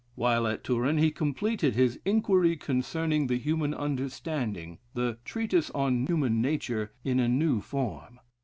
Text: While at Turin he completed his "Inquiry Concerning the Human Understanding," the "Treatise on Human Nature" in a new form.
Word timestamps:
While 0.15 0.47
at 0.47 0.63
Turin 0.63 0.97
he 0.97 1.11
completed 1.11 1.75
his 1.75 1.99
"Inquiry 2.05 2.57
Concerning 2.57 3.27
the 3.27 3.37
Human 3.37 3.71
Understanding," 3.71 4.79
the 4.95 5.19
"Treatise 5.23 5.69
on 5.75 6.07
Human 6.07 6.41
Nature" 6.41 6.91
in 7.03 7.19
a 7.19 7.27
new 7.29 7.61
form. 7.61 8.19